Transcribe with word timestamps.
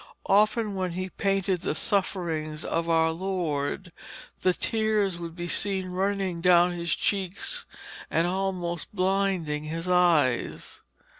Often 0.25 0.73
when 0.73 0.93
he 0.93 1.11
painted 1.11 1.61
the 1.61 1.75
sufferings 1.75 2.65
of 2.65 2.89
our 2.89 3.11
Lord, 3.11 3.91
the 4.41 4.51
tears 4.51 5.19
would 5.19 5.35
be 5.35 5.47
seen 5.47 5.89
running 5.91 6.41
down 6.41 6.71
his 6.71 6.95
cheeks 6.95 7.67
and 8.09 8.25
almost 8.25 8.87
blinding 8.95 9.65
his 9.65 9.87
eyes. 9.87 10.81